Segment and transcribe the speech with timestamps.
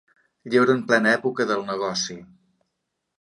[0.53, 2.17] Lleure en plena època del negoci.